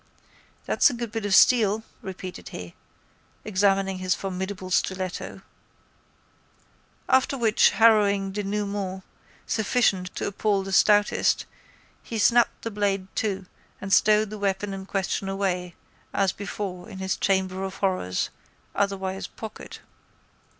[0.65, 2.73] —That's a good bit of steel, repeated he,
[3.45, 5.43] examining his formidable stiletto.
[7.07, 9.03] After which harrowing dénouement
[9.45, 11.45] sufficient to appal the stoutest
[12.01, 13.45] he snapped the blade to
[13.79, 15.75] and stowed the weapon in question away
[16.15, 18.31] as before in his chamber of horrors,
[18.73, 19.81] otherwise pocket.